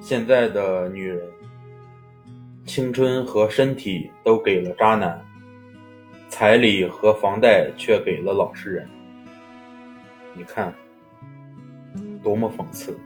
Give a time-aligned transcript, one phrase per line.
[0.00, 1.20] 现在的女人
[2.64, 5.22] 青春和身体都给了渣男
[6.28, 8.88] 彩礼和房贷却给了老实人。
[10.34, 10.72] 你看
[12.22, 12.98] 多么讽刺。